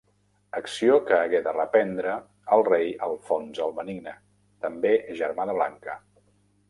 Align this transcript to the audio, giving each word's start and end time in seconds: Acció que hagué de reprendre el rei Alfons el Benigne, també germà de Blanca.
Acció 0.59 0.95
que 1.09 1.13
hagué 1.17 1.41
de 1.47 1.51
reprendre 1.57 2.15
el 2.57 2.65
rei 2.69 2.89
Alfons 3.09 3.61
el 3.67 3.77
Benigne, 3.81 4.15
també 4.67 4.95
germà 5.21 5.47
de 5.53 5.57
Blanca. 5.61 5.99